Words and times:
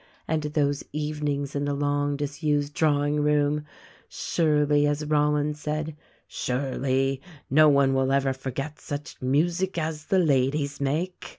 And 0.27 0.41
those 0.41 0.83
evenings 0.91 1.55
in 1.55 1.65
the 1.65 1.75
long 1.75 2.17
disused 2.17 2.73
drawing 2.73 3.19
room! 3.21 3.65
Surely, 4.09 4.87
as 4.87 5.05
Rol 5.05 5.33
lins 5.33 5.57
said, 5.57 5.95
"Surely, 6.27 7.21
no 7.51 7.69
one 7.69 7.93
will 7.93 8.11
ever 8.11 8.33
forget 8.33 8.81
such 8.81 9.21
music 9.21 9.77
as 9.77 10.05
the 10.05 10.17
ladies 10.17 10.81
make 10.81 11.29